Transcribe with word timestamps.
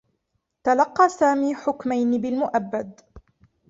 تلقّى 0.63 1.09
سامي 1.09 1.55
حكمين 1.55 2.21
بالمؤبّد. 2.21 3.01